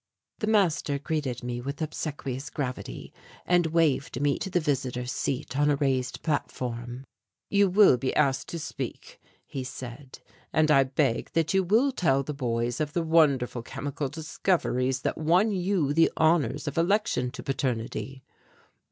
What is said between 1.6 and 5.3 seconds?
with obsequious gravity, and waved me to the visitor's